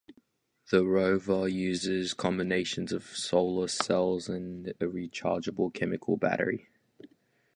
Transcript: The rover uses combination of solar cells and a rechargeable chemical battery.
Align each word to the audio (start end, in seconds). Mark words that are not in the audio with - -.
The 0.71 0.83
rover 0.83 1.47
uses 1.47 2.15
combination 2.15 2.87
of 2.91 3.03
solar 3.03 3.67
cells 3.67 4.29
and 4.29 4.69
a 4.79 4.85
rechargeable 4.87 5.75
chemical 5.75 6.17
battery. 6.17 6.67